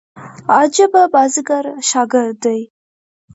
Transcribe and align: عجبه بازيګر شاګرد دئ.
عجبه 0.59 1.03
بازيګر 1.13 1.65
شاګرد 1.89 2.35
دئ. 2.43 2.61